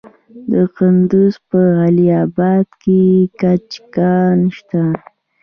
د 0.51 0.53
کندز 0.75 1.33
په 1.49 1.61
علي 1.83 2.07
اباد 2.25 2.67
کې 2.81 3.01
د 3.23 3.25
ګچ 3.41 3.67
کان 3.95 4.37
شته. 4.57 4.83